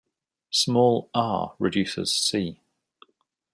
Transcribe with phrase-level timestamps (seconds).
[0.49, 2.59] Small "R" reduces "C".